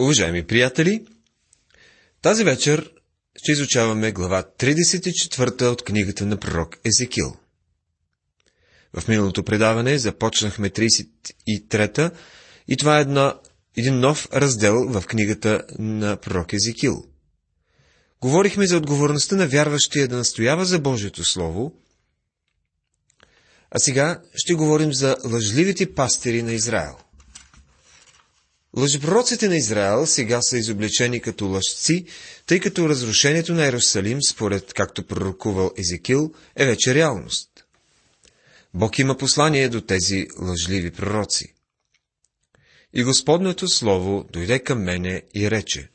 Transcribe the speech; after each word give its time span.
Уважаеми 0.00 0.46
приятели, 0.46 1.06
тази 2.22 2.44
вечер 2.44 2.92
ще 3.36 3.52
изучаваме 3.52 4.12
глава 4.12 4.44
34 4.58 5.62
от 5.62 5.82
книгата 5.82 6.26
на 6.26 6.36
пророк 6.36 6.76
Езекил. 6.84 7.36
В 8.92 9.08
миналото 9.08 9.44
предаване 9.44 9.98
започнахме 9.98 10.70
33-та 10.70 12.10
и 12.68 12.76
това 12.76 12.98
е 12.98 13.00
една, 13.00 13.40
един 13.76 14.00
нов 14.00 14.28
раздел 14.32 14.88
в 14.88 15.02
книгата 15.06 15.62
на 15.78 16.16
пророк 16.16 16.52
Езекил. 16.52 17.04
Говорихме 18.20 18.66
за 18.66 18.76
отговорността 18.76 19.36
на 19.36 19.48
вярващия 19.48 20.08
да 20.08 20.16
настоява 20.16 20.64
за 20.64 20.78
Божието 20.78 21.24
Слово, 21.24 21.72
а 23.70 23.78
сега 23.78 24.22
ще 24.34 24.54
говорим 24.54 24.92
за 24.92 25.16
лъжливите 25.24 25.94
пастири 25.94 26.42
на 26.42 26.52
Израел. 26.52 27.03
Лъжепророците 28.76 29.48
на 29.48 29.56
Израел 29.56 30.06
сега 30.06 30.42
са 30.42 30.58
изобличени 30.58 31.20
като 31.20 31.46
лъжци, 31.46 32.04
тъй 32.46 32.60
като 32.60 32.88
разрушението 32.88 33.54
на 33.54 33.64
Иерусалим, 33.64 34.18
според 34.22 34.72
както 34.72 35.06
пророкувал 35.06 35.72
Езекил, 35.78 36.32
е 36.56 36.66
вече 36.66 36.94
реалност. 36.94 37.48
Бог 38.74 38.98
има 38.98 39.16
послание 39.16 39.68
до 39.68 39.80
тези 39.80 40.26
лъжливи 40.40 40.90
пророци. 40.90 41.54
И 42.94 43.04
Господното 43.04 43.68
Слово 43.68 44.24
дойде 44.32 44.58
към 44.58 44.82
мене 44.82 45.22
и 45.34 45.50
рече. 45.50 45.90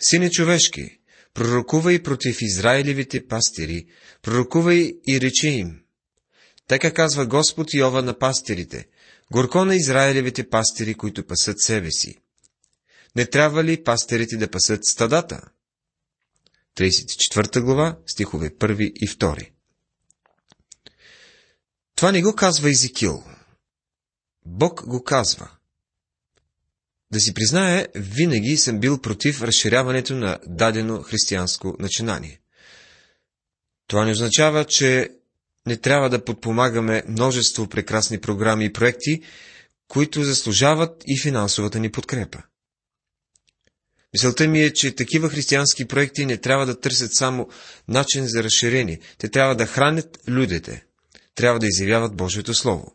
Сине 0.00 0.30
човешки, 0.30 0.98
пророкувай 1.34 2.02
против 2.02 2.36
Израилевите 2.40 3.26
пастири, 3.26 3.86
пророкувай 4.22 4.92
и 5.08 5.20
речи 5.20 5.48
им. 5.48 5.80
Така 6.68 6.92
казва 6.92 7.26
Господ 7.26 7.74
Йова 7.74 8.02
на 8.02 8.18
пастирите, 8.18 8.86
Горко 9.32 9.64
на 9.64 9.76
Израилевите 9.76 10.48
пастири, 10.48 10.94
които 10.94 11.26
пасат 11.26 11.60
себе 11.60 11.90
си. 11.90 12.18
Не 13.16 13.26
трябва 13.26 13.64
ли 13.64 13.84
пастирите 13.84 14.36
да 14.36 14.50
пасат 14.50 14.84
стадата? 14.84 15.48
34 16.76 17.60
глава, 17.60 17.98
стихове 18.06 18.50
1 18.50 18.80
и 18.80 19.08
2. 19.08 19.50
Това 21.96 22.12
не 22.12 22.22
го 22.22 22.34
казва 22.34 22.70
Езикил. 22.70 23.24
Бог 24.46 24.86
го 24.86 25.04
казва. 25.04 25.50
Да 27.12 27.20
си 27.20 27.34
призная, 27.34 27.88
винаги 27.94 28.56
съм 28.56 28.80
бил 28.80 29.00
против 29.00 29.42
разширяването 29.42 30.14
на 30.14 30.38
дадено 30.46 31.02
християнско 31.02 31.76
начинание. 31.78 32.40
Това 33.86 34.04
не 34.04 34.10
означава, 34.10 34.64
че 34.64 35.10
не 35.66 35.76
трябва 35.76 36.10
да 36.10 36.24
подпомагаме 36.24 37.02
множество 37.08 37.68
прекрасни 37.68 38.20
програми 38.20 38.64
и 38.64 38.72
проекти, 38.72 39.22
които 39.88 40.22
заслужават 40.24 41.02
и 41.06 41.20
финансовата 41.20 41.80
ни 41.80 41.90
подкрепа. 41.92 42.42
Мисълта 44.12 44.48
ми 44.48 44.62
е, 44.62 44.72
че 44.72 44.94
такива 44.94 45.28
християнски 45.28 45.84
проекти 45.88 46.26
не 46.26 46.36
трябва 46.36 46.66
да 46.66 46.80
търсят 46.80 47.14
само 47.14 47.48
начин 47.88 48.26
за 48.26 48.42
разширение. 48.42 48.98
Те 49.18 49.28
трябва 49.28 49.56
да 49.56 49.66
хранят 49.66 50.18
людите. 50.28 50.84
Трябва 51.34 51.58
да 51.58 51.66
изявяват 51.66 52.16
Божието 52.16 52.54
Слово. 52.54 52.92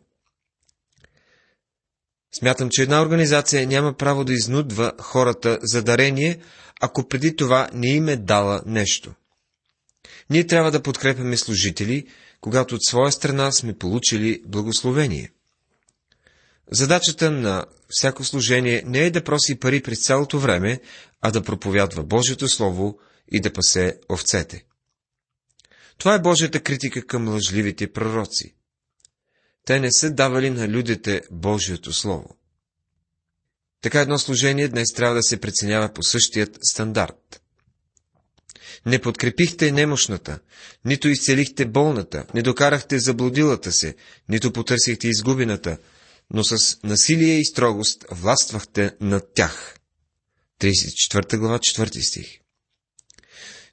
Смятам, 2.38 2.68
че 2.70 2.82
една 2.82 3.02
организация 3.02 3.66
няма 3.66 3.96
право 3.96 4.24
да 4.24 4.32
изнудва 4.32 4.92
хората 5.00 5.58
за 5.62 5.82
дарение, 5.82 6.38
ако 6.80 7.08
преди 7.08 7.36
това 7.36 7.68
не 7.72 7.88
им 7.88 8.08
е 8.08 8.16
дала 8.16 8.62
нещо. 8.66 9.14
Ние 10.30 10.46
трябва 10.46 10.70
да 10.70 10.82
подкрепяме 10.82 11.36
служители, 11.36 12.06
когато 12.40 12.74
от 12.74 12.84
своя 12.84 13.12
страна 13.12 13.52
сме 13.52 13.78
получили 13.78 14.42
благословение. 14.46 15.30
Задачата 16.70 17.30
на 17.30 17.66
всяко 17.88 18.24
служение 18.24 18.82
не 18.86 18.98
е 18.98 19.10
да 19.10 19.24
проси 19.24 19.58
пари 19.58 19.82
през 19.82 20.06
цялото 20.06 20.38
време, 20.38 20.80
а 21.20 21.30
да 21.30 21.42
проповядва 21.42 22.04
Божието 22.04 22.48
Слово 22.48 22.98
и 23.32 23.40
да 23.40 23.52
пасе 23.52 23.98
овцете. 24.12 24.64
Това 25.98 26.14
е 26.14 26.20
Божията 26.20 26.60
критика 26.60 27.06
към 27.06 27.28
лъжливите 27.28 27.92
пророци. 27.92 28.54
Те 29.64 29.80
не 29.80 29.92
са 29.92 30.10
давали 30.10 30.50
на 30.50 30.68
людите 30.68 31.22
Божието 31.30 31.92
Слово. 31.92 32.36
Така 33.80 34.00
едно 34.00 34.18
служение 34.18 34.68
днес 34.68 34.92
трябва 34.92 35.14
да 35.14 35.22
се 35.22 35.40
преценява 35.40 35.92
по 35.92 36.02
същият 36.02 36.58
стандарт. 36.62 37.42
Не 38.86 38.98
подкрепихте 38.98 39.72
немощната, 39.72 40.38
нито 40.84 41.08
изцелихте 41.08 41.66
болната, 41.66 42.24
не 42.34 42.42
докарахте 42.42 42.98
заблудилата 42.98 43.72
се, 43.72 43.94
нито 44.28 44.52
потърсихте 44.52 45.08
изгубената, 45.08 45.78
но 46.30 46.44
с 46.44 46.78
насилие 46.84 47.38
и 47.38 47.44
строгост 47.44 48.04
властвахте 48.10 48.94
над 49.00 49.24
тях. 49.34 49.78
34 50.60 51.36
глава, 51.36 51.58
4 51.58 52.00
стих. 52.00 52.38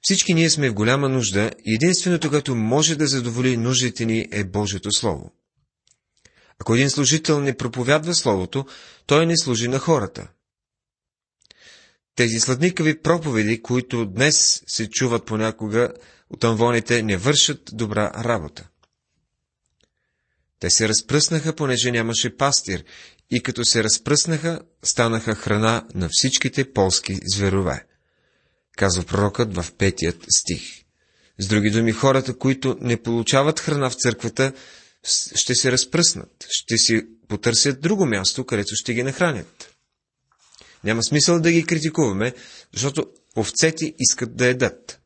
Всички 0.02 0.34
ние 0.34 0.50
сме 0.50 0.70
в 0.70 0.74
голяма 0.74 1.10
нужда 1.10 1.52
и 1.66 1.76
единственото, 1.76 2.30
което 2.30 2.56
може 2.56 2.96
да 2.96 3.08
задоволи 3.08 3.58
нуждите 3.58 4.06
ни 4.06 4.28
е 4.32 4.44
Божието 4.44 4.92
Слово. 4.92 5.32
Ако 6.60 6.76
един 6.76 6.90
служител 6.90 7.42
не 7.42 7.58
проповядва 7.58 8.16
Словото, 8.16 8.66
той 9.06 9.26
не 9.26 9.38
служи 9.38 9.68
на 9.68 9.80
хората. 9.80 10.28
Тези 12.16 12.40
сладникави 12.40 13.02
проповеди, 13.02 13.62
които 13.62 14.06
днес 14.06 14.64
се 14.68 14.90
чуват 14.90 15.26
понякога 15.26 15.90
от 16.30 16.44
амвоните, 16.44 17.04
не 17.04 17.18
вършат 17.18 17.62
добра 17.74 18.12
работа. 18.24 18.68
Те 20.60 20.70
се 20.70 20.90
разпръснаха, 20.90 21.56
понеже 21.56 21.92
нямаше 21.92 22.38
пастир, 22.38 22.84
и 23.32 23.42
като 23.44 23.66
се 23.66 23.84
разпръснаха, 23.84 24.60
станаха 24.84 25.36
храна 25.36 25.88
на 25.96 26.10
всичките 26.12 26.74
полски 26.74 27.20
зверове. 27.26 27.86
Казва 28.78 29.04
пророкът 29.04 29.56
в 29.56 29.66
петият 29.78 30.26
стих. 30.38 30.62
С 31.40 31.48
други 31.48 31.70
думи, 31.70 31.92
хората, 31.92 32.38
които 32.38 32.78
не 32.82 33.04
получават 33.04 33.60
храна 33.60 33.90
в 33.90 33.96
църквата, 33.96 34.54
ще 35.36 35.56
се 35.56 35.72
разпръснат, 35.72 36.48
ще 36.50 36.78
си 36.78 37.02
потърсят 37.28 37.82
друго 37.82 38.06
място, 38.06 38.46
където 38.46 38.76
ще 38.76 38.94
ги 38.94 39.04
нахранят. 39.04 39.75
Няма 40.86 41.04
смисъл 41.04 41.40
да 41.40 41.52
ги 41.52 41.66
критикуваме, 41.66 42.34
защото 42.74 43.08
овцете 43.38 43.94
искат 44.00 44.36
да 44.36 44.46
едат. 44.46 45.00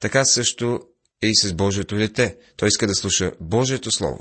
Така 0.00 0.24
също 0.24 0.80
е 1.22 1.26
и 1.26 1.36
с 1.36 1.54
Божието 1.54 1.96
дете. 1.96 2.36
Той 2.56 2.68
иска 2.68 2.86
да 2.86 2.94
слуша 2.94 3.32
Божието 3.40 3.90
Слово. 3.90 4.20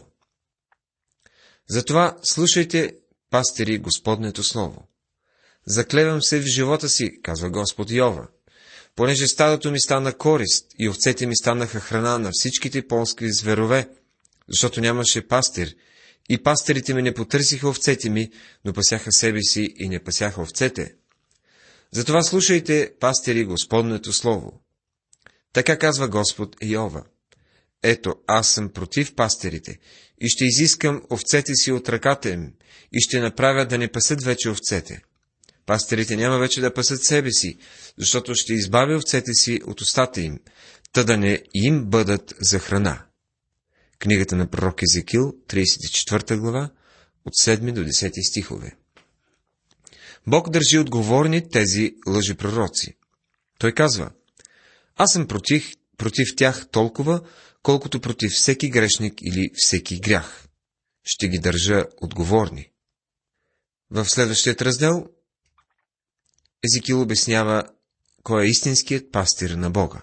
Затова 1.69 2.17
слушайте, 2.23 2.95
пастири, 3.29 3.77
Господнето 3.77 4.43
Слово. 4.43 4.87
Заклевам 5.67 6.21
се 6.21 6.39
в 6.39 6.45
живота 6.45 6.89
си, 6.89 7.21
казва 7.21 7.49
Господ 7.49 7.91
Йова, 7.91 8.27
понеже 8.95 9.27
стадото 9.27 9.71
ми 9.71 9.79
стана 9.79 10.13
корист 10.13 10.65
и 10.79 10.89
овцете 10.89 11.25
ми 11.25 11.35
станаха 11.35 11.79
храна 11.79 12.17
на 12.17 12.29
всичките 12.33 12.87
полски 12.87 13.31
зверове, 13.31 13.89
защото 14.49 14.81
нямаше 14.81 15.27
пастир 15.27 15.75
и 16.29 16.43
пастирите 16.43 16.93
ми 16.93 17.01
не 17.01 17.13
потърсиха 17.13 17.69
овцете 17.69 18.09
ми, 18.09 18.31
но 18.65 18.73
пасяха 18.73 19.11
себе 19.11 19.41
си 19.41 19.73
и 19.77 19.89
не 19.89 20.03
пасяха 20.03 20.41
овцете. 20.41 20.95
Затова 21.91 22.23
слушайте, 22.23 22.91
пастири, 22.99 23.45
Господнето 23.45 24.13
Слово. 24.13 24.61
Така 25.53 25.79
казва 25.79 26.07
Господ 26.07 26.55
Йова. 26.63 27.03
Ето, 27.83 28.15
аз 28.27 28.49
съм 28.49 28.69
против 28.69 29.15
пастирите 29.15 29.79
и 30.21 30.29
ще 30.29 30.45
изискам 30.45 31.01
овцете 31.11 31.55
си 31.55 31.71
от 31.71 31.89
ръката 31.89 32.29
им 32.29 32.53
и 32.93 33.01
ще 33.01 33.19
направя 33.19 33.65
да 33.65 33.77
не 33.77 33.91
пасат 33.91 34.23
вече 34.23 34.49
овцете. 34.49 35.01
Пастирите 35.65 36.15
няма 36.15 36.39
вече 36.39 36.61
да 36.61 36.73
пасат 36.73 37.03
себе 37.03 37.31
си, 37.31 37.57
защото 37.97 38.35
ще 38.35 38.53
избавя 38.53 38.95
овцете 38.97 39.33
си 39.33 39.59
от 39.65 39.81
устата 39.81 40.21
им, 40.21 40.39
та 40.91 41.03
да 41.03 41.17
не 41.17 41.43
им 41.53 41.85
бъдат 41.85 42.33
за 42.41 42.59
храна. 42.59 43.05
Книгата 44.03 44.35
на 44.35 44.47
пророк 44.47 44.81
Езекил, 44.83 45.33
34 45.47 46.37
глава, 46.37 46.69
от 47.25 47.33
7 47.33 47.71
до 47.71 47.81
10 47.81 48.29
стихове. 48.29 48.75
Бог 50.27 50.49
държи 50.49 50.79
отговорни 50.79 51.49
тези 51.49 51.95
лъжепророци. 52.07 52.97
Той 53.59 53.71
казва, 53.71 54.11
аз 54.95 55.13
съм 55.13 55.27
против, 55.27 55.73
против 55.97 56.35
тях 56.35 56.67
толкова, 56.71 57.21
колкото 57.61 57.99
против 57.99 58.31
всеки 58.31 58.69
грешник 58.69 59.13
или 59.21 59.51
всеки 59.55 59.99
грях. 59.99 60.47
Ще 61.03 61.27
ги 61.27 61.39
държа 61.39 61.85
отговорни. 62.01 62.69
В 63.91 64.05
следващият 64.05 64.61
раздел 64.61 65.07
Езекил 66.63 67.01
обяснява 67.01 67.63
кой 68.23 68.43
е 68.43 68.49
истинският 68.49 69.11
пастир 69.11 69.49
на 69.49 69.69
Бога. 69.69 70.01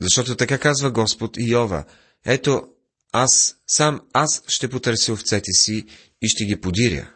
Защото 0.00 0.36
така 0.36 0.58
казва 0.58 0.90
Господ 0.90 1.36
Йова, 1.38 1.84
ето, 2.26 2.68
аз, 3.12 3.56
сам 3.66 4.00
аз 4.12 4.42
ще 4.48 4.70
потърся 4.70 5.12
овцете 5.12 5.52
си 5.52 5.86
и 6.22 6.28
ще 6.28 6.44
ги 6.44 6.60
подиря. 6.60 7.14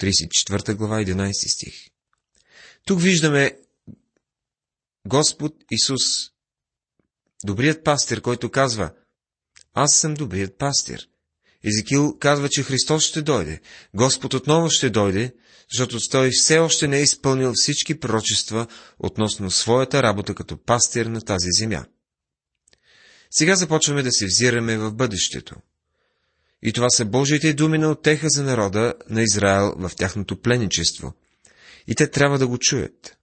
34 0.00 0.74
глава, 0.74 0.96
11 0.96 1.54
стих. 1.54 1.74
Тук 2.86 3.00
виждаме 3.00 3.58
Господ 5.06 5.54
Исус, 5.70 6.02
добрият 7.44 7.84
пастир, 7.84 8.20
който 8.20 8.50
казва, 8.50 8.90
аз 9.74 9.94
съм 9.94 10.14
добрият 10.14 10.58
пастир. 10.58 11.08
Езекил 11.64 12.18
казва, 12.18 12.48
че 12.48 12.62
Христос 12.62 13.04
ще 13.04 13.22
дойде. 13.22 13.60
Господ 13.94 14.34
отново 14.34 14.70
ще 14.70 14.90
дойде, 14.90 15.34
защото 15.72 16.08
той 16.10 16.30
все 16.30 16.58
още 16.58 16.88
не 16.88 16.98
е 16.98 17.02
изпълнил 17.02 17.52
всички 17.54 18.00
пророчества 18.00 18.66
относно 18.98 19.50
своята 19.50 20.02
работа 20.02 20.34
като 20.34 20.64
пастир 20.64 21.06
на 21.06 21.20
тази 21.20 21.48
земя. 21.58 21.84
Сега 23.30 23.56
започваме 23.56 24.02
да 24.02 24.12
се 24.12 24.26
взираме 24.26 24.78
в 24.78 24.92
бъдещето. 24.92 25.54
И 26.62 26.72
това 26.72 26.90
са 26.90 27.04
Божиите 27.04 27.54
думи 27.54 27.78
на 27.78 27.90
отеха 27.90 28.28
за 28.28 28.42
народа 28.42 28.94
на 29.10 29.22
Израел 29.22 29.74
в 29.76 29.90
тяхното 29.96 30.40
пленничество. 30.40 31.14
И 31.86 31.94
те 31.94 32.10
трябва 32.10 32.38
да 32.38 32.46
го 32.46 32.58
чуят. 32.58 33.16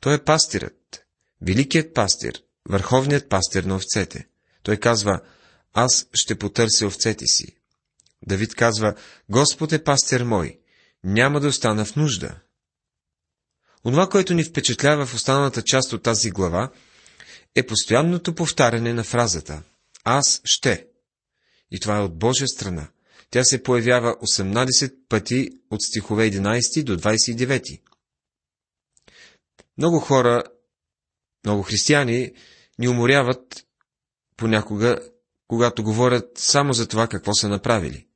Той 0.00 0.14
е 0.14 0.24
пастирът, 0.24 1.04
великият 1.42 1.94
пастир, 1.94 2.42
върховният 2.68 3.28
пастир 3.28 3.64
на 3.64 3.76
овцете. 3.76 4.26
Той 4.62 4.76
казва, 4.76 5.20
аз 5.72 6.06
ще 6.14 6.38
потърся 6.38 6.86
овцете 6.86 7.26
си. 7.26 7.56
Давид 8.26 8.54
казва, 8.54 8.94
Господ 9.28 9.72
е 9.72 9.84
пастир 9.84 10.22
мой, 10.22 10.58
няма 11.04 11.40
да 11.40 11.48
остана 11.48 11.84
в 11.84 11.96
нужда. 11.96 12.38
Онова, 13.84 14.08
което 14.08 14.34
ни 14.34 14.44
впечатлява 14.44 15.06
в 15.06 15.14
останалата 15.14 15.62
част 15.62 15.92
от 15.92 16.02
тази 16.02 16.30
глава, 16.30 16.70
е 17.56 17.66
постоянното 17.66 18.34
повтаряне 18.34 18.92
на 18.92 19.04
фразата 19.04 19.62
«Аз 20.04 20.40
ще». 20.44 20.86
И 21.70 21.80
това 21.80 21.96
е 21.96 22.02
от 22.02 22.18
Божия 22.18 22.48
страна. 22.48 22.88
Тя 23.30 23.44
се 23.44 23.62
появява 23.62 24.16
18 24.16 24.94
пъти 25.08 25.48
от 25.70 25.82
стихове 25.82 26.30
11 26.30 26.84
до 26.84 26.96
29. 26.96 27.80
Много 29.78 30.00
хора, 30.00 30.44
много 31.44 31.62
християни 31.62 32.32
ни 32.78 32.88
уморяват 32.88 33.66
понякога, 34.36 34.98
когато 35.48 35.82
говорят 35.82 36.38
само 36.38 36.72
за 36.72 36.88
това 36.88 37.08
какво 37.08 37.34
са 37.34 37.48
направили. 37.48 38.06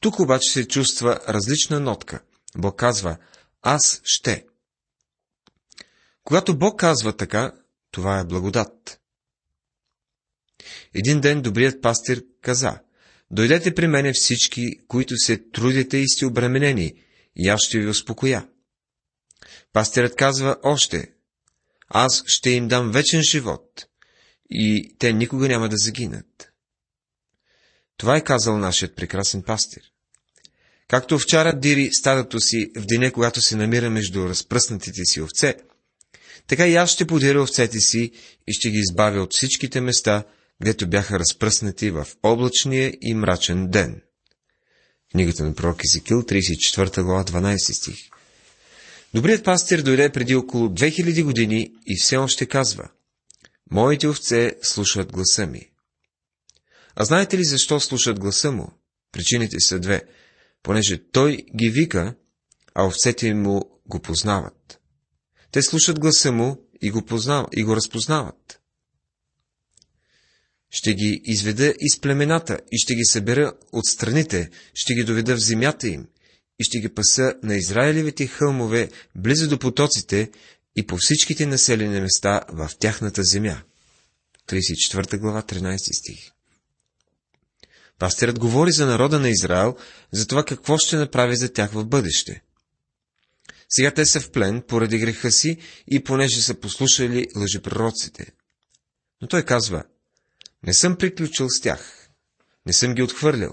Тук 0.00 0.20
обаче 0.20 0.50
се 0.50 0.68
чувства 0.68 1.20
различна 1.28 1.80
нотка. 1.80 2.22
Бог 2.56 2.78
казва 2.78 3.16
«Аз 3.62 4.00
ще». 4.04 4.46
Когато 6.24 6.58
Бог 6.58 6.80
казва 6.80 7.16
така, 7.16 7.52
това 7.92 8.18
е 8.18 8.24
благодат. 8.24 9.00
Един 10.94 11.20
ден 11.20 11.42
добрият 11.42 11.82
пастир 11.82 12.24
каза, 12.40 12.80
Дойдете 13.30 13.74
при 13.74 13.86
мене 13.86 14.12
всички, 14.12 14.78
които 14.88 15.16
се 15.16 15.36
трудите 15.36 15.96
и 15.96 16.08
сте 16.08 16.26
обременени, 16.26 16.94
и 17.36 17.48
аз 17.48 17.60
ще 17.60 17.78
ви 17.78 17.88
успокоя. 17.88 18.48
Пастирът 19.72 20.16
казва 20.16 20.56
още, 20.62 21.12
аз 21.88 22.22
ще 22.26 22.50
им 22.50 22.68
дам 22.68 22.90
вечен 22.90 23.22
живот, 23.22 23.86
и 24.50 24.96
те 24.98 25.12
никога 25.12 25.48
няма 25.48 25.68
да 25.68 25.76
загинат. 25.76 26.52
Това 27.96 28.16
е 28.16 28.24
казал 28.24 28.58
нашият 28.58 28.96
прекрасен 28.96 29.42
пастир. 29.42 29.82
Както 30.88 31.14
овчарът 31.14 31.60
дири 31.60 31.88
стадото 31.92 32.40
си 32.40 32.70
в 32.76 32.86
деня, 32.86 33.12
когато 33.12 33.40
се 33.40 33.56
намира 33.56 33.90
между 33.90 34.28
разпръснатите 34.28 35.04
си 35.04 35.20
овце, 35.20 35.56
така 36.46 36.68
и 36.68 36.74
аз 36.74 36.90
ще 36.90 37.06
подира 37.06 37.42
овцете 37.42 37.80
си 37.80 38.10
и 38.46 38.52
ще 38.52 38.70
ги 38.70 38.78
избавя 38.78 39.22
от 39.22 39.34
всичките 39.34 39.80
места, 39.80 40.24
гдето 40.62 40.88
бяха 40.88 41.18
разпръснати 41.18 41.90
в 41.90 42.06
облачния 42.22 42.92
и 43.00 43.14
мрачен 43.14 43.68
ден. 43.68 44.02
Книгата 45.10 45.44
на 45.44 45.54
пророк 45.54 45.80
Езекил, 45.84 46.22
34 46.22 47.02
глава, 47.02 47.24
12 47.24 47.72
стих. 47.72 47.96
Добрият 49.14 49.44
пастир 49.44 49.82
дойде 49.82 50.12
преди 50.12 50.34
около 50.34 50.68
2000 50.68 51.24
години 51.24 51.72
и 51.86 51.96
все 52.00 52.16
още 52.16 52.46
казва 52.46 52.88
Моите 53.70 54.08
овце 54.08 54.52
слушат 54.62 55.12
гласа 55.12 55.46
ми. 55.46 55.68
А 56.96 57.04
знаете 57.04 57.38
ли 57.38 57.44
защо 57.44 57.80
слушат 57.80 58.20
гласа 58.20 58.52
му? 58.52 58.72
Причините 59.12 59.56
са 59.60 59.78
две. 59.78 60.02
Понеже 60.62 61.10
той 61.12 61.44
ги 61.56 61.70
вика, 61.70 62.14
а 62.74 62.86
овцете 62.86 63.34
му 63.34 63.80
го 63.86 64.00
познават. 64.00 64.78
Те 65.52 65.62
слушат 65.62 66.00
гласа 66.00 66.32
му 66.32 66.56
и 66.82 66.90
го, 66.90 67.02
познав... 67.02 67.46
и 67.52 67.64
го 67.64 67.76
разпознават. 67.76 68.60
Ще 70.70 70.94
ги 70.94 71.20
изведа 71.24 71.74
из 71.80 72.00
племената 72.00 72.58
и 72.72 72.78
ще 72.78 72.94
ги 72.94 73.04
събера 73.04 73.52
от 73.72 73.86
страните, 73.86 74.50
ще 74.74 74.94
ги 74.94 75.04
доведа 75.04 75.36
в 75.36 75.44
земята 75.44 75.88
им 75.88 76.06
и 76.58 76.64
ще 76.64 76.78
ги 76.78 76.88
паса 76.88 77.34
на 77.42 77.54
Израилевите 77.54 78.26
хълмове, 78.26 78.90
близо 79.16 79.48
до 79.48 79.58
потоците 79.58 80.30
и 80.76 80.86
по 80.86 80.96
всичките 80.96 81.46
населени 81.46 82.00
места 82.00 82.44
в 82.48 82.70
тяхната 82.78 83.22
земя. 83.22 83.62
34 84.48 85.18
глава, 85.18 85.42
13 85.42 85.76
стих. 85.98 86.32
Пастирът 87.98 88.38
говори 88.38 88.72
за 88.72 88.86
народа 88.86 89.20
на 89.20 89.28
Израел, 89.28 89.76
за 90.12 90.26
това 90.26 90.44
какво 90.44 90.78
ще 90.78 90.96
направи 90.96 91.36
за 91.36 91.52
тях 91.52 91.72
в 91.72 91.86
бъдеще. 91.86 92.42
Сега 93.74 93.90
те 93.90 94.06
са 94.06 94.20
в 94.20 94.30
плен 94.30 94.62
поради 94.68 94.98
греха 94.98 95.32
си 95.32 95.56
и 95.86 96.04
понеже 96.04 96.42
са 96.42 96.54
послушали 96.54 97.26
лъжепророците. 97.36 98.32
Но 99.22 99.28
той 99.28 99.42
казва, 99.42 99.84
не 100.62 100.74
съм 100.74 100.96
приключил 100.96 101.48
с 101.48 101.60
тях. 101.60 102.08
Не 102.66 102.72
съм 102.72 102.94
ги 102.94 103.02
отхвърлял. 103.02 103.52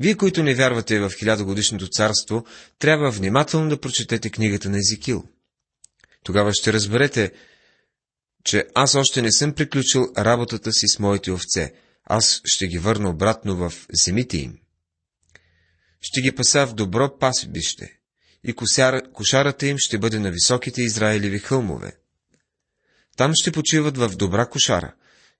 Вие, 0.00 0.16
които 0.16 0.42
не 0.42 0.54
вярвате 0.54 1.00
в 1.00 1.12
хилядогодишното 1.18 1.88
царство, 1.88 2.44
трябва 2.78 3.10
внимателно 3.10 3.68
да 3.68 3.80
прочетете 3.80 4.30
книгата 4.30 4.70
на 4.70 4.78
Езикил. 4.78 5.24
Тогава 6.24 6.52
ще 6.54 6.72
разберете, 6.72 7.32
че 8.44 8.66
аз 8.74 8.94
още 8.94 9.22
не 9.22 9.32
съм 9.32 9.54
приключил 9.54 10.12
работата 10.18 10.72
си 10.72 10.88
с 10.88 10.98
моите 10.98 11.30
овце. 11.32 11.72
Аз 12.04 12.40
ще 12.44 12.66
ги 12.66 12.78
върна 12.78 13.10
обратно 13.10 13.56
в 13.56 13.72
земите 13.92 14.38
им. 14.38 14.58
Ще 16.00 16.20
ги 16.20 16.32
паса 16.32 16.66
в 16.66 16.74
добро 16.74 17.18
пасбище 17.18 17.97
и 18.44 18.54
кошарата 19.12 19.66
им 19.66 19.76
ще 19.78 19.98
бъде 19.98 20.18
на 20.18 20.30
високите 20.30 20.82
Израилеви 20.82 21.38
хълмове. 21.38 21.92
Там 23.16 23.32
ще 23.34 23.52
почиват 23.52 23.96
в 23.96 24.16
добра 24.16 24.46
кошара 24.46 24.94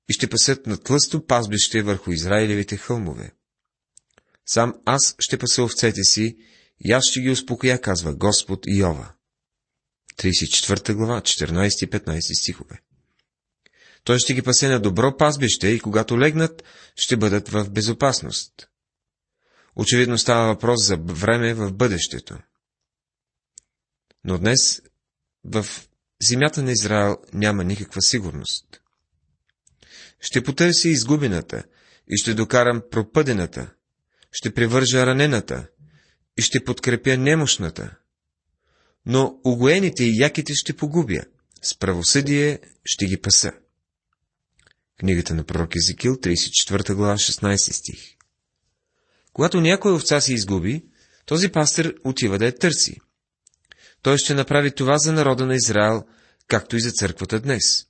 и 0.09 0.13
ще 0.13 0.29
пасат 0.29 0.67
на 0.67 0.77
тлъсто 0.77 1.27
пазбище 1.27 1.83
върху 1.83 2.11
Израилевите 2.11 2.77
хълмове. 2.77 3.33
Сам 4.47 4.75
аз 4.85 5.15
ще 5.19 5.39
паса 5.39 5.63
овцете 5.63 6.05
си 6.05 6.37
и 6.81 6.93
аз 6.93 7.05
ще 7.05 7.21
ги 7.21 7.31
успокоя, 7.31 7.81
казва 7.81 8.15
Господ 8.15 8.61
Йова. 8.67 9.13
34 10.17 10.95
глава, 10.95 11.21
14 11.21 11.85
и 11.85 11.91
15 11.91 12.41
стихове. 12.41 12.81
Той 14.05 14.19
ще 14.19 14.35
ги 14.35 14.43
пасе 14.43 14.69
на 14.69 14.81
добро 14.81 15.17
пазбище 15.17 15.69
и 15.69 15.81
когато 15.81 16.19
легнат, 16.19 16.65
ще 16.97 17.17
бъдат 17.17 17.49
в 17.49 17.71
безопасност. 17.71 18.53
Очевидно 19.77 20.19
става 20.19 20.47
въпрос 20.47 20.87
за 20.87 20.97
време 20.97 21.55
в 21.55 21.73
бъдещето. 21.73 22.39
Но 24.29 24.39
днес 24.39 24.83
в 25.45 25.67
земята 26.23 26.63
на 26.63 26.73
Израел 26.73 27.17
няма 27.33 27.65
никаква 27.65 28.03
сигурност. 28.03 28.81
Ще 30.21 30.43
потърси 30.43 30.89
изгубената 30.89 31.65
и 32.09 32.17
ще 32.17 32.35
докарам 32.35 32.83
пропъдената, 32.91 33.75
ще 34.33 34.55
привържа 34.55 35.07
ранената 35.07 35.69
и 36.39 36.43
ще 36.43 36.65
подкрепя 36.65 37.17
немощната. 37.17 37.97
Но 39.07 39.41
угоените 39.45 40.05
и 40.05 40.19
яките 40.19 40.55
ще 40.55 40.77
погубя, 40.77 41.21
с 41.63 41.79
правосъдие 41.79 42.59
ще 42.85 43.07
ги 43.07 43.21
паса. 43.21 43.53
Книгата 44.99 45.35
на 45.35 45.45
пророк 45.45 45.77
Езекил, 45.77 46.17
34 46.17 46.95
глава, 46.95 47.15
16 47.15 47.57
стих. 47.57 48.17
Когато 49.33 49.61
някой 49.61 49.93
овца 49.93 50.21
се 50.21 50.35
изгуби, 50.35 50.85
този 51.27 51.49
пастир 51.49 51.95
отива 52.05 52.39
да 52.39 52.47
я 52.47 52.59
търси. 52.59 53.01
Той 54.09 54.19
ще 54.19 54.35
направи 54.35 54.75
това 54.75 54.99
за 54.99 55.13
народа 55.13 55.47
на 55.47 55.55
Израел, 55.55 56.05
както 56.47 56.77
и 56.77 56.81
за 56.81 56.91
църквата 56.91 57.41
днес. 57.41 57.87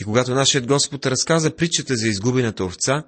И 0.00 0.04
когато 0.04 0.34
нашият 0.34 0.66
Господ 0.66 1.06
разказа 1.06 1.56
притчата 1.56 1.96
за 1.96 2.08
изгубената 2.08 2.64
овца, 2.64 3.04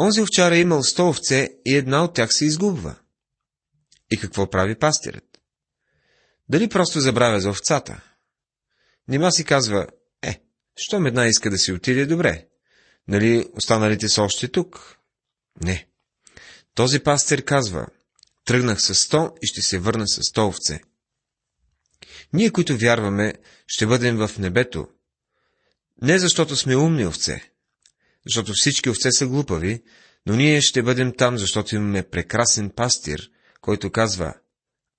онзи 0.00 0.20
овчар 0.20 0.52
е 0.52 0.58
имал 0.58 0.82
сто 0.82 1.08
овце 1.08 1.48
и 1.64 1.76
една 1.76 2.04
от 2.04 2.14
тях 2.14 2.34
се 2.34 2.44
изгубва. 2.44 2.96
И 4.10 4.18
какво 4.18 4.50
прави 4.50 4.78
пастирът? 4.78 5.40
Дали 6.48 6.68
просто 6.68 7.00
забравя 7.00 7.40
за 7.40 7.50
овцата? 7.50 8.02
Нима 9.08 9.30
си 9.30 9.44
казва, 9.44 9.86
е, 10.22 10.42
щом 10.76 11.06
една 11.06 11.26
иска 11.26 11.50
да 11.50 11.58
си 11.58 11.72
отиде, 11.72 12.06
добре. 12.06 12.46
Нали 13.08 13.46
останалите 13.52 14.08
са 14.08 14.22
още 14.22 14.48
тук? 14.48 14.98
Не. 15.62 15.88
Този 16.74 17.00
пастир 17.00 17.44
казва, 17.44 17.86
Тръгнах 18.46 18.82
с 18.82 18.94
сто 18.94 19.30
и 19.42 19.46
ще 19.46 19.62
се 19.62 19.78
върна 19.78 20.08
с 20.08 20.20
сто 20.22 20.46
овце. 20.46 20.80
Ние, 22.32 22.50
които 22.50 22.76
вярваме, 22.76 23.34
ще 23.66 23.86
бъдем 23.86 24.16
в 24.16 24.30
небето. 24.38 24.88
Не 26.02 26.18
защото 26.18 26.56
сме 26.56 26.76
умни 26.76 27.06
овце, 27.06 27.52
защото 28.26 28.52
всички 28.54 28.90
овце 28.90 29.12
са 29.12 29.26
глупави, 29.26 29.82
но 30.26 30.36
ние 30.36 30.60
ще 30.60 30.82
бъдем 30.82 31.12
там, 31.16 31.38
защото 31.38 31.74
имаме 31.74 32.02
прекрасен 32.02 32.70
пастир, 32.70 33.30
който 33.60 33.90
казва 33.90 34.34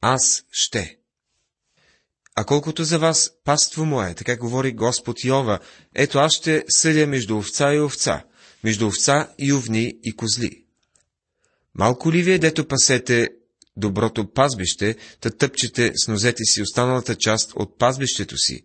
Аз 0.02 0.44
ще. 0.52 0.98
А 2.36 2.46
колкото 2.46 2.84
за 2.84 3.00
вас, 3.00 3.32
паство 3.44 3.86
мое, 3.86 4.14
така 4.14 4.38
говори 4.38 4.72
Господ 4.72 5.24
Йова, 5.24 5.60
ето 5.96 6.20
аз 6.20 6.34
ще 6.34 6.66
съдя 6.70 7.08
между 7.08 7.38
овца 7.38 7.74
и 7.74 7.80
овца, 7.80 8.24
между 8.64 8.88
овца 8.88 9.34
и 9.40 9.54
овни 9.54 9.94
и 10.04 10.16
козли. 10.16 10.67
Малко 11.78 12.12
ли 12.12 12.24
вие, 12.24 12.40
дето 12.40 12.68
пасете 12.68 13.30
доброто 13.78 14.32
пазбище, 14.34 14.96
да 15.22 15.38
тъпчете 15.38 15.92
с 15.96 16.08
нозете 16.08 16.44
си 16.44 16.62
останалата 16.62 17.16
част 17.16 17.52
от 17.56 17.78
пазбището 17.78 18.38
си, 18.38 18.64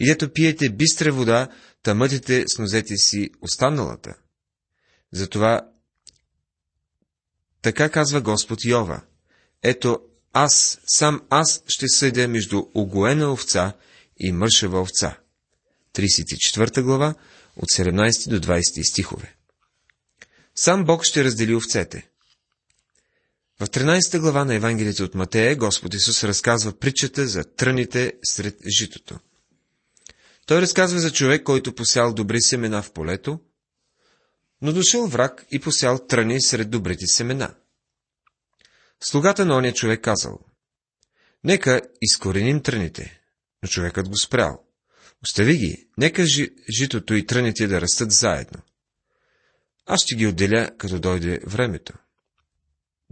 и 0.00 0.06
дето 0.06 0.32
пиете 0.32 0.70
бистра 0.70 1.12
вода, 1.12 1.48
та 1.82 1.94
мътите 1.94 2.44
с 2.48 2.58
нозете 2.58 2.96
си 2.96 3.30
останалата. 3.40 4.14
Затова 5.12 5.68
така 7.62 7.88
казва 7.88 8.20
Господ 8.20 8.64
Йова. 8.64 9.02
Ето, 9.62 10.00
аз, 10.32 10.78
сам 10.86 11.20
аз 11.30 11.62
ще 11.66 11.88
съдя 11.88 12.28
между 12.28 12.62
огоена 12.74 13.32
овца 13.32 13.72
и 14.18 14.32
мършева 14.32 14.80
овца. 14.80 15.18
34 15.94 16.82
глава, 16.82 17.14
от 17.56 17.70
17 17.70 18.28
до 18.28 18.40
20 18.46 18.90
стихове. 18.90 19.36
Сам 20.54 20.84
Бог 20.84 21.04
ще 21.04 21.24
раздели 21.24 21.54
овцете. 21.54 22.11
В 23.62 23.66
13 23.66 24.18
глава 24.18 24.44
на 24.44 24.54
Евангелието 24.54 25.04
от 25.04 25.14
Матея 25.14 25.56
Господ 25.56 25.94
Исус 25.94 26.24
разказва 26.24 26.78
притчата 26.78 27.26
за 27.26 27.44
тръните 27.44 28.12
сред 28.24 28.56
житото. 28.78 29.18
Той 30.46 30.60
разказва 30.60 31.00
за 31.00 31.12
човек, 31.12 31.42
който 31.42 31.74
посял 31.74 32.14
добри 32.14 32.40
семена 32.40 32.82
в 32.82 32.92
полето, 32.92 33.40
но 34.62 34.72
дошъл 34.72 35.06
враг 35.06 35.46
и 35.50 35.60
посял 35.60 36.06
тръни 36.06 36.42
сред 36.42 36.70
добрите 36.70 37.06
семена. 37.06 37.54
Слугата 39.00 39.44
на 39.44 39.56
оня 39.56 39.72
човек 39.72 40.00
казал, 40.00 40.38
нека 41.44 41.80
изкореним 42.00 42.62
тръните, 42.62 43.20
но 43.62 43.68
човекът 43.68 44.08
го 44.08 44.16
спрял. 44.16 44.64
Остави 45.22 45.56
ги, 45.56 45.88
нека 45.98 46.24
житото 46.78 47.14
и 47.14 47.26
тръните 47.26 47.66
да 47.66 47.80
растат 47.80 48.12
заедно. 48.12 48.62
Аз 49.86 50.00
ще 50.02 50.14
ги 50.14 50.26
отделя, 50.26 50.70
като 50.78 50.98
дойде 50.98 51.40
времето. 51.46 51.92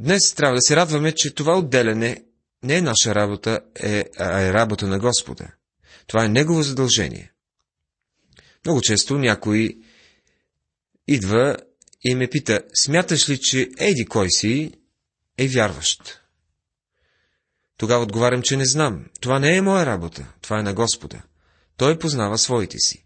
Днес 0.00 0.34
трябва 0.34 0.54
да 0.54 0.62
се 0.62 0.76
радваме, 0.76 1.12
че 1.12 1.34
това 1.34 1.58
отделяне 1.58 2.24
не 2.62 2.76
е 2.76 2.82
наша 2.82 3.14
работа, 3.14 3.60
е, 3.80 4.04
а 4.18 4.40
е 4.42 4.52
работа 4.52 4.86
на 4.86 4.98
Господа. 4.98 5.48
Това 6.06 6.24
е 6.24 6.28
Негово 6.28 6.62
задължение. 6.62 7.32
Много 8.64 8.80
често 8.80 9.18
някой 9.18 9.78
идва 11.08 11.56
и 12.04 12.14
ме 12.14 12.28
пита, 12.28 12.62
смяташ 12.74 13.28
ли, 13.28 13.40
че 13.40 13.70
еди 13.78 14.04
кой 14.04 14.30
си 14.30 14.72
е 15.38 15.48
вярващ? 15.48 16.20
Тогава 17.76 18.02
отговарям, 18.02 18.42
че 18.42 18.56
не 18.56 18.64
знам. 18.64 19.06
Това 19.20 19.38
не 19.38 19.56
е 19.56 19.62
моя 19.62 19.86
работа, 19.86 20.32
това 20.40 20.58
е 20.60 20.62
на 20.62 20.74
Господа. 20.74 21.22
Той 21.76 21.98
познава 21.98 22.38
своите 22.38 22.78
си. 22.78 23.04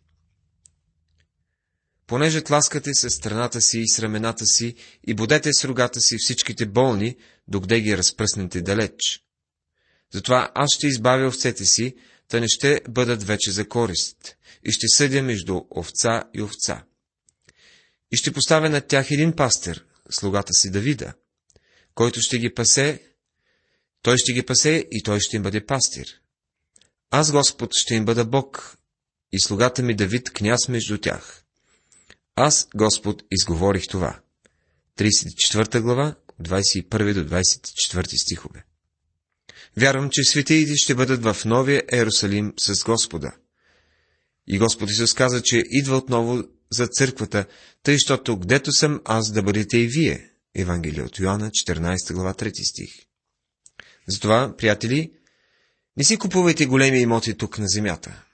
Понеже 2.06 2.44
тласкате 2.44 2.94
с 2.94 3.10
страната 3.10 3.60
си 3.60 3.78
и 3.78 3.88
с 3.88 3.98
рамената 3.98 4.46
си 4.46 4.74
и 5.06 5.14
будете 5.14 5.50
с 5.52 5.64
рогата 5.64 6.00
си 6.00 6.16
всичките 6.18 6.66
болни, 6.66 7.16
докъде 7.48 7.80
ги 7.80 7.96
разпръснете 7.96 8.62
далеч. 8.62 9.22
Затова 10.12 10.52
аз 10.54 10.74
ще 10.74 10.86
избавя 10.86 11.28
овцете 11.28 11.64
си, 11.64 11.94
та 12.28 12.40
не 12.40 12.48
ще 12.48 12.80
бъдат 12.88 13.22
вече 13.22 13.50
за 13.50 13.68
корист, 13.68 14.36
и 14.64 14.72
ще 14.72 14.88
съдя 14.88 15.22
между 15.22 15.60
овца 15.70 16.24
и 16.34 16.42
овца. 16.42 16.84
И 18.12 18.16
ще 18.16 18.32
поставя 18.32 18.70
над 18.70 18.86
тях 18.86 19.10
един 19.10 19.36
пастир, 19.36 19.84
слугата 20.10 20.52
си 20.52 20.70
Давида, 20.70 21.12
който 21.94 22.20
ще 22.20 22.38
ги 22.38 22.54
пасе, 22.54 23.02
той 24.02 24.18
ще 24.18 24.32
ги 24.32 24.42
пасе 24.42 24.84
и 24.90 25.02
той 25.02 25.20
ще 25.20 25.36
им 25.36 25.42
бъде 25.42 25.66
пастир. 25.66 26.06
Аз, 27.10 27.32
Господ, 27.32 27.70
ще 27.74 27.94
им 27.94 28.04
бъда 28.04 28.24
Бог 28.24 28.78
и 29.32 29.40
слугата 29.40 29.82
ми 29.82 29.96
Давид 29.96 30.32
княз 30.32 30.68
между 30.68 30.98
тях. 30.98 31.43
Аз, 32.36 32.68
Господ, 32.74 33.22
изговорих 33.30 33.88
това. 33.88 34.20
34 34.98 35.80
глава, 35.80 36.14
21 36.42 37.14
до 37.14 37.24
24 37.24 38.22
стихове. 38.22 38.64
Вярвам, 39.76 40.10
че 40.12 40.24
светиите 40.24 40.76
ще 40.76 40.94
бъдат 40.94 41.22
в 41.22 41.44
новия 41.44 41.82
Ерусалим 41.92 42.54
с 42.60 42.84
Господа. 42.84 43.32
И 44.46 44.58
Господ 44.58 44.90
Исус 44.90 45.14
каза, 45.14 45.42
че 45.42 45.62
идва 45.70 45.96
отново 45.96 46.44
за 46.70 46.86
църквата, 46.86 47.46
тъй, 47.82 47.98
щото 47.98 48.38
гдето 48.38 48.72
съм 48.72 49.00
аз 49.04 49.32
да 49.32 49.42
бъдете 49.42 49.78
и 49.78 49.86
вие. 49.86 50.30
Евангелие 50.54 51.02
от 51.02 51.18
Йоанна, 51.18 51.50
14 51.50 52.12
глава, 52.12 52.34
3 52.34 52.70
стих. 52.70 52.90
Затова, 54.08 54.56
приятели, 54.56 55.12
не 55.96 56.04
си 56.04 56.16
купувайте 56.16 56.66
големи 56.66 56.98
имоти 56.98 57.36
тук 57.36 57.58
на 57.58 57.68
земята. 57.68 58.24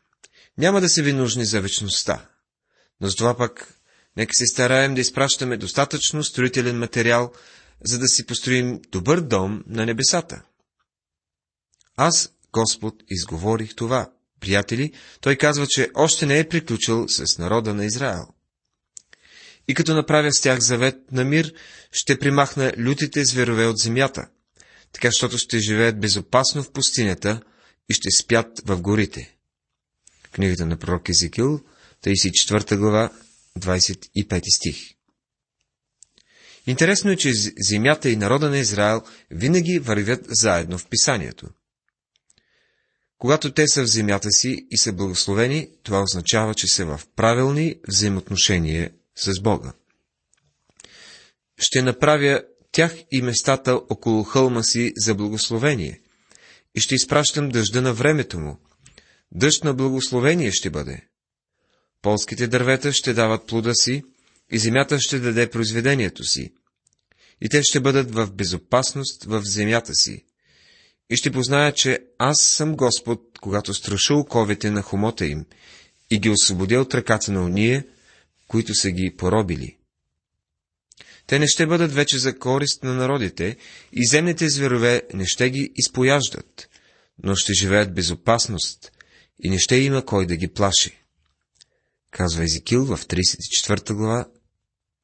Няма 0.58 0.80
да 0.80 0.88
се 0.88 1.02
ви 1.02 1.12
нужни 1.12 1.44
за 1.44 1.60
вечността. 1.60 2.28
Но 3.00 3.10
с 3.10 3.16
това 3.16 3.36
пък, 3.36 3.79
нека 4.16 4.34
се 4.34 4.46
стараем 4.46 4.94
да 4.94 5.00
изпращаме 5.00 5.56
достатъчно 5.56 6.24
строителен 6.24 6.78
материал, 6.78 7.32
за 7.84 7.98
да 7.98 8.08
си 8.08 8.26
построим 8.26 8.80
добър 8.92 9.20
дом 9.20 9.64
на 9.66 9.86
небесата. 9.86 10.42
Аз, 11.96 12.32
Господ, 12.52 12.94
изговорих 13.10 13.74
това. 13.74 14.10
Приятели, 14.40 14.92
той 15.20 15.36
казва, 15.36 15.66
че 15.66 15.90
още 15.94 16.26
не 16.26 16.38
е 16.38 16.48
приключил 16.48 17.08
с 17.08 17.38
народа 17.38 17.74
на 17.74 17.84
Израел. 17.84 18.26
И 19.68 19.74
като 19.74 19.94
направя 19.94 20.32
с 20.32 20.40
тях 20.40 20.60
завет 20.60 21.12
на 21.12 21.24
мир, 21.24 21.52
ще 21.92 22.18
примахна 22.18 22.72
лютите 22.78 23.24
зверове 23.24 23.66
от 23.66 23.78
земята, 23.78 24.28
така, 24.92 25.08
защото 25.08 25.38
ще 25.38 25.58
живеят 25.58 26.00
безопасно 26.00 26.62
в 26.62 26.72
пустинята 26.72 27.40
и 27.90 27.94
ще 27.94 28.10
спят 28.10 28.48
в 28.64 28.80
горите. 28.80 29.36
Книгата 30.32 30.66
на 30.66 30.76
пророк 30.76 31.08
Езекил, 31.08 31.60
34 32.04 32.76
глава, 32.76 33.10
25 33.58 34.56
стих. 34.56 34.94
Интересно 36.66 37.10
е, 37.10 37.16
че 37.16 37.32
земята 37.58 38.10
и 38.10 38.16
народа 38.16 38.50
на 38.50 38.58
Израел 38.58 39.02
винаги 39.30 39.78
вървят 39.78 40.26
заедно 40.28 40.78
в 40.78 40.86
писанието. 40.86 41.48
Когато 43.18 43.52
те 43.52 43.68
са 43.68 43.82
в 43.82 43.90
земята 43.90 44.30
си 44.30 44.66
и 44.70 44.76
са 44.76 44.92
благословени, 44.92 45.68
това 45.82 46.02
означава, 46.02 46.54
че 46.54 46.66
са 46.66 46.86
в 46.86 47.00
правилни 47.16 47.74
взаимоотношения 47.88 48.92
с 49.16 49.40
Бога. 49.40 49.72
Ще 51.58 51.82
направя 51.82 52.42
тях 52.72 52.94
и 53.10 53.22
местата 53.22 53.74
около 53.74 54.24
хълма 54.24 54.62
си 54.62 54.92
за 54.96 55.14
благословение 55.14 56.00
и 56.74 56.80
ще 56.80 56.94
изпращам 56.94 57.48
дъжда 57.48 57.80
на 57.80 57.92
времето 57.94 58.38
му. 58.38 58.58
Дъжд 59.32 59.64
на 59.64 59.74
благословение 59.74 60.52
ще 60.52 60.70
бъде. 60.70 61.09
Полските 62.02 62.46
дървета 62.46 62.92
ще 62.92 63.12
дават 63.12 63.46
плода 63.46 63.74
си 63.74 64.02
и 64.50 64.58
земята 64.58 65.00
ще 65.00 65.18
даде 65.18 65.50
произведението 65.50 66.24
си. 66.24 66.52
И 67.40 67.48
те 67.48 67.62
ще 67.62 67.80
бъдат 67.80 68.14
в 68.14 68.32
безопасност 68.32 69.24
в 69.24 69.42
земята 69.44 69.94
си. 69.94 70.24
И 71.10 71.16
ще 71.16 71.30
позная, 71.30 71.72
че 71.72 71.98
аз 72.18 72.40
съм 72.40 72.76
Господ, 72.76 73.20
когато 73.40 73.74
страша 73.74 74.14
оковите 74.14 74.70
на 74.70 74.82
хомота 74.82 75.26
им 75.26 75.46
и 76.10 76.18
ги 76.18 76.30
освободя 76.30 76.80
от 76.80 76.94
ръката 76.94 77.32
на 77.32 77.44
уния, 77.44 77.84
които 78.48 78.74
са 78.74 78.90
ги 78.90 79.16
поробили. 79.16 79.76
Те 81.26 81.38
не 81.38 81.46
ще 81.46 81.66
бъдат 81.66 81.92
вече 81.92 82.18
за 82.18 82.38
корист 82.38 82.82
на 82.82 82.94
народите 82.94 83.56
и 83.92 84.06
земните 84.06 84.48
зверове 84.48 85.02
не 85.14 85.26
ще 85.26 85.50
ги 85.50 85.72
изпояждат, 85.76 86.68
но 87.22 87.34
ще 87.34 87.52
живеят 87.52 87.94
безопасност 87.94 88.92
и 89.42 89.50
не 89.50 89.58
ще 89.58 89.76
има 89.76 90.04
кой 90.04 90.26
да 90.26 90.36
ги 90.36 90.48
плаши. 90.48 90.99
Казва 92.10 92.44
Езикил 92.44 92.84
в 92.84 92.98
34 92.98 93.92
глава, 93.92 94.26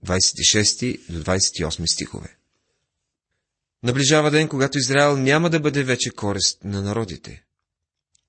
26 0.07 1.13
до 1.13 1.23
28 1.23 1.93
стихове. 1.93 2.37
Наближава 3.83 4.31
ден, 4.31 4.49
когато 4.49 4.79
Израел 4.79 5.17
няма 5.17 5.51
да 5.51 5.61
бъде 5.61 5.85
вече 5.85 6.11
корист 6.11 6.65
на 6.65 6.83
народите. 6.83 7.45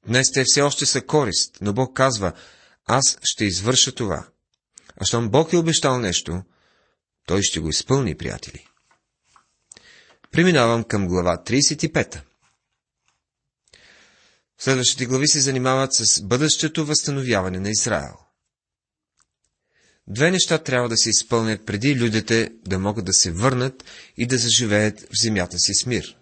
Днес 0.07 0.31
те 0.31 0.43
все 0.47 0.61
още 0.61 0.85
са 0.85 1.01
корист, 1.01 1.57
но 1.61 1.73
Бог 1.73 1.95
казва, 1.95 2.33
аз 2.85 3.17
ще 3.23 3.45
извърша 3.45 3.91
това. 3.91 4.27
А 4.97 5.05
щом 5.05 5.29
Бог 5.29 5.53
е 5.53 5.57
обещал 5.57 5.99
нещо, 5.99 6.43
той 7.25 7.41
ще 7.43 7.59
го 7.59 7.69
изпълни, 7.69 8.17
приятели. 8.17 8.67
Преминавам 10.31 10.83
към 10.83 11.07
глава 11.07 11.43
35. 11.43 12.21
Следващите 14.59 15.05
глави 15.05 15.27
се 15.27 15.39
занимават 15.39 15.93
с 15.93 16.21
бъдещето 16.21 16.85
възстановяване 16.85 17.59
на 17.59 17.69
Израел. 17.69 18.26
Две 20.07 20.31
неща 20.31 20.57
трябва 20.57 20.89
да 20.89 20.97
се 20.97 21.09
изпълнят 21.09 21.65
преди 21.65 21.95
людите 21.95 22.49
да 22.65 22.79
могат 22.79 23.05
да 23.05 23.13
се 23.13 23.31
върнат 23.31 23.83
и 24.17 24.27
да 24.27 24.37
заживеят 24.37 24.99
в 24.99 25.21
земята 25.21 25.59
си 25.59 25.73
с 25.73 25.85
мир. 25.85 26.17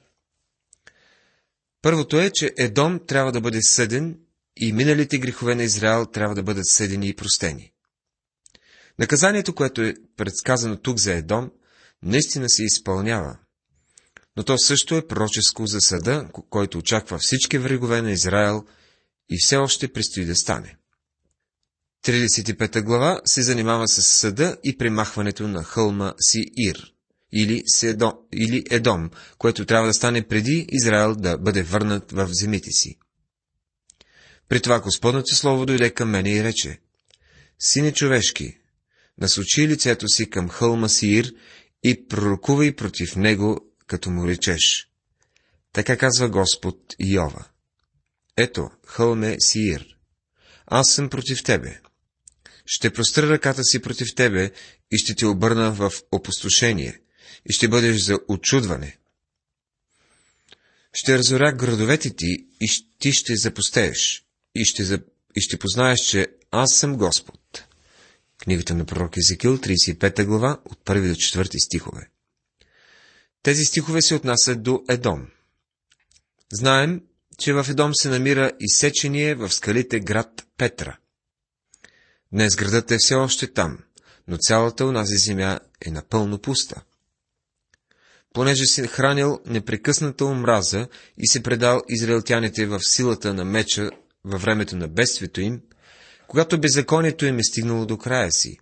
Първото 1.82 2.20
е, 2.20 2.32
че 2.34 2.54
Едом 2.58 3.00
трябва 3.08 3.32
да 3.32 3.42
бъде 3.42 3.62
съден 3.62 4.20
и 4.58 4.74
миналите 4.74 5.18
грехове 5.18 5.56
на 5.56 5.63
Израел 5.63 6.06
трябва 6.06 6.36
да 6.36 6.44
бъдат 6.44 6.68
съдени 6.68 7.08
и 7.08 7.15
простени. 7.15 7.72
Наказанието, 9.00 9.56
което 9.56 9.82
е 9.82 9.96
предсказано 10.18 10.77
тук 10.77 10.98
за 11.00 11.13
Едом, 11.13 11.51
наистина 12.04 12.50
се 12.50 12.63
изпълнява, 12.63 13.38
но 14.38 14.44
то 14.44 14.58
също 14.58 14.96
е 14.96 15.08
пророческо 15.08 15.68
за 15.68 15.82
съда, 15.82 16.30
който 16.50 16.77
очаква 16.77 17.18
всички 17.18 17.58
врагове 17.58 18.01
на 18.01 18.12
Израел 18.12 18.65
и 19.30 19.38
все 19.42 19.58
още 19.58 19.94
предстои 19.94 20.25
да 20.25 20.36
стане. 20.36 20.77
35 22.05 22.81
глава 22.81 23.21
се 23.25 23.41
занимава 23.41 23.88
с 23.88 24.01
съда 24.01 24.57
и 24.63 24.77
премахването 24.77 25.47
на 25.47 25.63
хълма 25.63 26.13
си 26.19 26.45
Ир, 26.57 26.93
или, 27.33 27.63
Седо, 27.65 28.13
или 28.33 28.63
Едом, 28.69 29.09
което 29.38 29.65
трябва 29.65 29.88
да 29.88 29.93
стане 29.93 30.27
преди 30.27 30.65
Израел 30.71 31.15
да 31.15 31.38
бъде 31.38 31.63
върнат 31.63 32.12
в 32.12 32.27
земите 32.31 32.71
си. 32.71 32.97
При 34.50 34.62
това 34.62 34.79
Господното 34.79 35.35
Слово 35.35 35.65
дойде 35.65 35.89
към 35.89 36.09
мене 36.09 36.31
и 36.31 36.43
рече, 36.43 36.79
Сине 37.59 37.93
човешки, 37.93 38.57
насочи 39.17 39.67
лицето 39.67 40.07
си 40.07 40.29
към 40.29 40.50
хълма 40.50 40.89
Сиир 40.89 41.33
и 41.83 42.07
пророкувай 42.07 42.75
против 42.75 43.15
него, 43.15 43.57
като 43.88 44.09
му 44.09 44.27
речеш. 44.27 44.89
Така 45.74 45.97
казва 45.97 46.29
Господ 46.29 46.77
Йова. 47.00 47.45
Ето, 48.38 48.69
хълме 48.88 49.38
Сиир. 49.39 49.85
Аз 50.67 50.88
съм 50.89 51.09
против 51.09 51.43
тебе. 51.43 51.79
Ще 52.65 52.93
простра 52.93 53.29
ръката 53.29 53.63
си 53.63 53.81
против 53.81 54.15
тебе 54.15 54.51
и 54.91 54.98
ще 54.98 55.15
те 55.15 55.25
обърна 55.25 55.72
в 55.72 55.91
опустошение 56.12 57.01
и 57.50 57.53
ще 57.53 57.67
бъдеш 57.67 58.01
за 58.01 58.19
очудване. 58.27 58.98
Ще 60.93 61.17
разоря 61.17 61.51
градовете 61.51 62.15
ти 62.15 62.48
и 62.62 62.67
ти 63.00 63.12
ще 63.12 63.36
запустееш 63.36 64.25
и 64.55 64.65
ще, 64.65 65.00
и 65.36 65.41
ще 65.41 65.57
познаеш, 65.57 66.00
че 66.00 66.27
аз 66.51 66.74
съм 66.74 66.98
Господ. 66.98 67.65
Книгата 68.38 68.75
на 68.75 68.86
пророк 68.86 69.17
Езекил, 69.17 69.57
35 69.57 70.25
глава, 70.25 70.62
от 70.65 70.79
1 70.86 71.07
до 71.07 71.15
4 71.15 71.65
стихове. 71.65 72.10
Тези 73.43 73.65
стихове 73.65 74.01
се 74.01 74.15
отнасят 74.15 74.63
до 74.63 74.84
Едом. 74.89 75.27
Знаем, 76.53 77.01
че 77.38 77.53
в 77.53 77.65
Едом 77.69 77.95
се 77.95 78.10
намира 78.10 78.51
изсечение 78.60 79.36
в 79.36 79.53
скалите 79.53 80.00
град 80.00 80.45
Петра. 80.57 80.98
Днес 82.32 82.55
градът 82.55 82.91
е 82.91 82.98
все 83.00 83.15
още 83.15 83.53
там, 83.53 83.77
но 84.27 84.38
цялата 84.38 84.86
унази 84.86 85.17
земя 85.17 85.60
е 85.86 85.91
напълно 85.91 86.39
пуста. 86.39 86.84
Понеже 88.34 88.65
си 88.65 88.88
хранил 88.88 89.39
непрекъсната 89.46 90.25
омраза 90.25 90.88
и 91.17 91.27
се 91.27 91.44
предал 91.44 91.82
израелтяните 91.89 92.65
в 92.65 92.79
силата 92.84 93.34
на 93.34 93.46
меча 93.46 93.91
във 94.24 94.41
времето 94.41 94.75
на 94.75 94.88
бедствието 94.88 95.41
им, 95.41 95.62
когато 96.27 96.62
беззаконието 96.62 97.25
им 97.25 97.39
е 97.39 97.44
стигнало 97.44 97.86
до 97.86 97.98
края 97.98 98.32
си. 98.32 98.60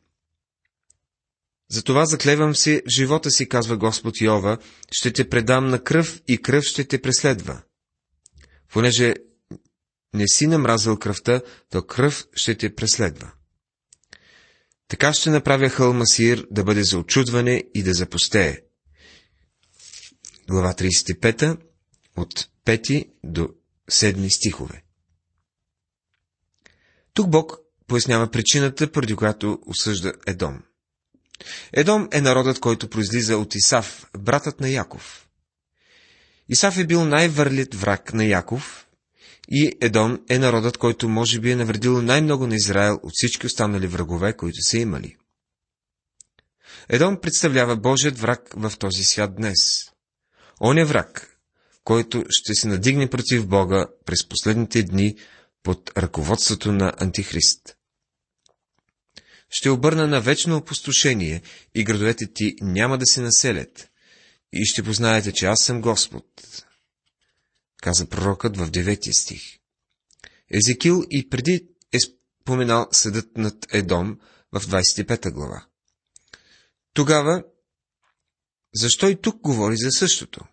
Затова 1.72 2.06
заклевам 2.06 2.54
в 2.54 2.58
живота 2.90 3.32
си, 3.32 3.50
казва 3.50 3.78
Господ 3.78 4.22
Йова, 4.22 4.58
ще 4.92 5.14
те 5.14 5.30
предам 5.30 5.68
на 5.68 5.84
кръв 5.84 6.22
и 6.28 6.42
кръв 6.42 6.64
ще 6.64 6.84
те 6.84 7.02
преследва. 7.02 7.64
Понеже 8.74 9.14
не 10.14 10.28
си 10.28 10.48
намразил 10.48 10.98
кръвта, 10.98 11.42
то 11.70 11.86
кръв 11.86 12.28
ще 12.34 12.56
те 12.56 12.76
преследва. 12.76 13.34
Така 14.88 15.14
ще 15.14 15.30
направя 15.30 15.70
хълма 15.70 16.06
Сир 16.06 16.48
да 16.52 16.64
бъде 16.64 16.84
за 16.84 16.98
очудване 16.98 17.64
и 17.74 17.84
да 17.84 17.94
запустее. 17.94 18.58
Глава 20.48 20.74
35, 20.74 21.58
от 22.18 22.50
5 22.66 23.10
до 23.24 23.50
7 23.92 24.30
стихове. 24.30 24.84
Тук 27.14 27.30
Бог 27.30 27.58
пояснява 27.88 28.32
причината, 28.32 28.92
преди 28.92 29.16
която 29.16 29.60
осъжда 29.66 30.14
Едом. 30.28 30.64
Едом 31.74 32.10
е 32.12 32.22
народът, 32.22 32.60
който 32.60 32.90
произлиза 32.90 33.38
от 33.38 33.56
Исав, 33.56 34.10
братът 34.18 34.60
на 34.60 34.70
Яков. 34.70 35.28
Исав 36.50 36.78
е 36.78 36.86
бил 36.86 37.06
най-върлит 37.06 37.76
враг 37.76 38.14
на 38.14 38.26
Яков 38.26 38.83
и 39.50 39.72
Едом 39.82 40.20
е 40.30 40.40
народът, 40.40 40.78
който 40.78 41.10
може 41.10 41.40
би 41.40 41.52
е 41.52 41.56
навредил 41.56 42.02
най-много 42.02 42.48
на 42.48 42.56
Израел 42.56 43.00
от 43.04 43.12
всички 43.14 43.46
останали 43.46 43.88
врагове, 43.88 44.38
които 44.38 44.58
са 44.62 44.78
имали. 44.78 45.16
Едом 46.90 47.22
представлява 47.22 47.78
Божият 47.78 48.20
враг 48.20 48.54
в 48.58 48.74
този 48.80 49.04
свят 49.04 49.36
днес. 49.36 49.60
Он 50.62 50.78
е 50.78 50.86
враг, 50.86 51.38
който 51.84 52.24
ще 52.30 52.54
се 52.54 52.68
надигне 52.68 53.10
против 53.10 53.48
Бога 53.48 53.86
през 54.06 54.28
последните 54.28 54.84
дни 54.84 55.16
под 55.64 55.92
ръководството 55.98 56.72
на 56.72 56.94
Антихрист. 56.98 57.76
Ще 59.50 59.70
обърна 59.70 60.08
на 60.08 60.22
вечно 60.22 60.58
опустошение 60.58 61.42
и 61.76 61.84
градовете 61.84 62.34
ти 62.34 62.56
няма 62.62 62.98
да 62.98 63.06
се 63.06 63.22
населят, 63.22 63.90
и 64.54 64.66
ще 64.66 64.84
познаете, 64.84 65.32
че 65.32 65.46
аз 65.46 65.60
съм 65.60 65.82
Господ, 65.82 66.26
каза 67.84 68.10
пророкът 68.10 68.58
в 68.58 68.72
9 68.72 69.12
стих. 69.12 69.60
Езекил 70.52 71.04
и 71.10 71.30
преди 71.30 71.68
е 71.92 71.98
споменал 72.00 72.88
съдът 72.92 73.38
над 73.38 73.66
Едом 73.72 74.20
в 74.52 74.62
25 74.62 75.32
глава. 75.32 75.66
Тогава, 76.94 77.44
защо 78.76 79.10
и 79.10 79.22
тук 79.22 79.42
говори 79.42 79.78
за 79.78 79.92
същото? 79.92 80.46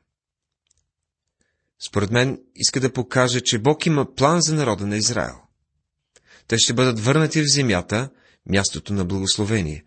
Според 1.86 2.10
мен 2.10 2.40
иска 2.54 2.80
да 2.80 2.92
покаже, 2.92 3.40
че 3.40 3.58
Бог 3.58 3.86
има 3.86 4.14
план 4.14 4.40
за 4.40 4.54
народа 4.54 4.86
на 4.86 4.96
Израел. 4.96 5.36
Те 6.46 6.58
ще 6.58 6.74
бъдат 6.74 7.00
върнати 7.00 7.42
в 7.42 7.52
земята, 7.52 8.10
мястото 8.46 8.92
на 8.92 9.04
благословение. 9.04 9.84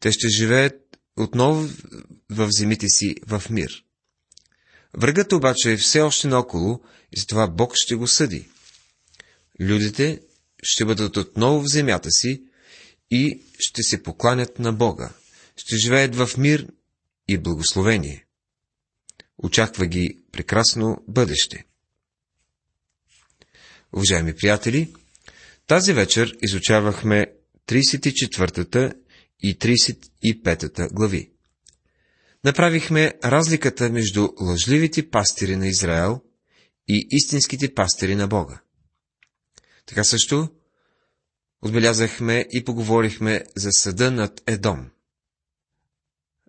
Те 0.00 0.12
ще 0.12 0.28
живеят 0.28 0.98
отново 1.16 1.68
в 2.30 2.48
земите 2.50 2.88
си 2.88 3.14
в 3.26 3.42
мир. 3.50 3.85
Врагът 4.96 5.32
обаче 5.32 5.72
е 5.72 5.76
все 5.76 6.00
още 6.00 6.28
наоколо 6.28 6.80
и 7.16 7.20
затова 7.20 7.46
Бог 7.48 7.72
ще 7.74 7.94
го 7.94 8.06
съди. 8.06 8.48
Людите 9.60 10.20
ще 10.62 10.84
бъдат 10.84 11.16
отново 11.16 11.62
в 11.62 11.68
земята 11.68 12.10
си 12.10 12.42
и 13.10 13.42
ще 13.58 13.82
се 13.82 14.02
покланят 14.02 14.58
на 14.58 14.72
Бога. 14.72 15.10
Ще 15.56 15.76
живеят 15.76 16.14
в 16.16 16.30
мир 16.38 16.66
и 17.28 17.38
благословение. 17.38 18.26
Очаква 19.38 19.86
ги 19.86 20.18
прекрасно 20.32 21.04
бъдеще. 21.08 21.64
Уважаеми 23.92 24.34
приятели, 24.34 24.94
тази 25.66 25.92
вечер 25.92 26.36
изучавахме 26.42 27.26
34-та 27.66 28.92
и 29.40 29.58
35-та 29.58 30.88
глави. 30.88 31.30
Направихме 32.46 33.12
разликата 33.24 33.90
между 33.90 34.28
лъжливите 34.40 35.10
пастири 35.10 35.56
на 35.56 35.66
Израел 35.66 36.20
и 36.88 37.06
истинските 37.10 37.74
пастири 37.74 38.14
на 38.14 38.28
Бога. 38.28 38.60
Така 39.86 40.04
също 40.04 40.48
отбелязахме 41.62 42.46
и 42.50 42.64
поговорихме 42.64 43.44
за 43.56 43.72
съда 43.72 44.10
над 44.10 44.42
Едом. 44.46 44.90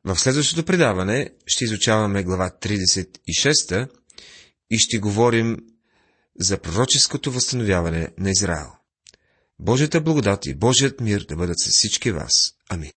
В 0.03 0.19
следващото 0.19 0.65
предаване 0.65 1.29
ще 1.45 1.63
изучаваме 1.63 2.23
глава 2.23 2.51
36 2.62 3.89
и 4.69 4.77
ще 4.77 4.97
говорим 4.97 5.57
за 6.39 6.57
пророческото 6.57 7.31
възстановяване 7.31 8.07
на 8.17 8.29
Израел. 8.29 8.71
Божията 9.60 10.01
благодат 10.01 10.45
и 10.45 10.55
Божият 10.55 10.99
мир 10.99 11.25
да 11.29 11.36
бъдат 11.36 11.60
с 11.60 11.69
всички 11.69 12.12
вас. 12.12 12.53
Амин. 12.69 12.91